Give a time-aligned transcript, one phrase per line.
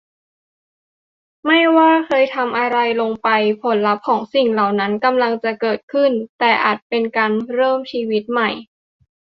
[1.45, 3.29] ไม่ว่าเคยทำอะไรลงไป
[3.63, 8.49] ผลลัพธ์ของสิ่งเหล่านั้นกำลังจะเกิดขึ้น แต่อาจเป็นการเริ่มชีวิตใหม่